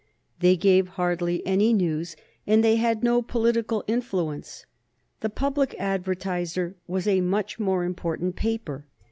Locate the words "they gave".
0.39-0.87